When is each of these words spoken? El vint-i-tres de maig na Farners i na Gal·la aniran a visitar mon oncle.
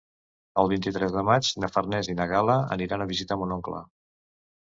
El 0.61 0.69
vint-i-tres 0.69 1.11
de 1.15 1.21
maig 1.27 1.49
na 1.63 1.69
Farners 1.75 2.09
i 2.11 2.15
na 2.21 2.27
Gal·la 2.31 2.55
aniran 2.77 3.05
a 3.05 3.07
visitar 3.13 3.39
mon 3.43 3.55
oncle. 3.57 3.83